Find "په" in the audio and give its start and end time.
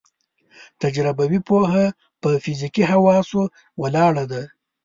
2.21-2.29